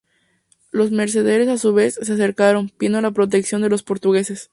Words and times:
Los 0.71 0.89
mercaderes 0.89 1.47
a 1.47 1.59
su 1.59 1.75
vez 1.75 1.99
se 2.01 2.13
acercaron, 2.13 2.69
pidiendo 2.69 3.01
la 3.01 3.11
protección 3.11 3.61
de 3.61 3.69
los 3.69 3.83
portugueses. 3.83 4.49